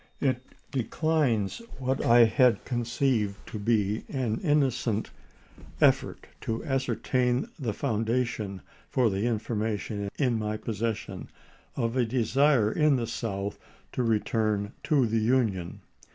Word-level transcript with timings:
"It 0.19 0.41
declines 0.71 1.59
what 1.77 2.03
I 2.03 2.25
had 2.25 2.65
conceived 2.65 3.35
to 3.45 3.59
be 3.59 4.03
an 4.09 4.39
innocent 4.41 5.11
effort 5.79 6.25
to 6.41 6.65
ascertain 6.65 7.47
the 7.59 7.71
foundation 7.71 8.63
for 8.89 9.05
information 9.15 10.09
in 10.17 10.39
my 10.39 10.57
possession 10.57 11.29
of 11.75 11.95
a 11.95 12.03
desire 12.05 12.71
in 12.71 12.95
the 12.95 13.05
South 13.05 13.59
to 13.91 14.01
return 14.01 14.73
to 14.85 15.05
the 15.05 15.19
Union. 15.21 15.81